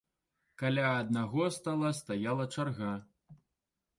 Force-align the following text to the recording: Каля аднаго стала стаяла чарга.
Каля 0.61 0.85
аднаго 1.01 1.43
стала 1.57 1.91
стаяла 1.99 2.47
чарга. 2.57 2.93